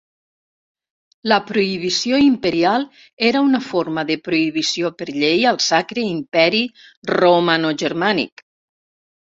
[1.31, 2.87] La prohibició imperial
[3.29, 6.65] era una forma de prohibició per llei al Sacre Imperi
[7.15, 8.47] Romanogermànic.